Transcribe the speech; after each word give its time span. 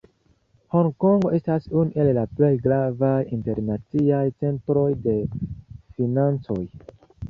Honkongo 0.77 1.31
estas 1.39 1.67
unu 1.81 2.01
el 2.05 2.09
la 2.19 2.25
plej 2.41 2.51
gravaj 2.65 3.13
internaciaj 3.39 4.25
centroj 4.43 4.91
de 5.09 5.19
financoj. 5.39 6.63